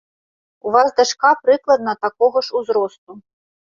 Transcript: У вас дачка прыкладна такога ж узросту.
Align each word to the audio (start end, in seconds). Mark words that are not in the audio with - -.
У 0.69 0.73
вас 0.75 0.87
дачка 1.01 1.31
прыкладна 1.43 1.93
такога 2.07 2.39
ж 2.49 2.59
узросту. 2.61 3.11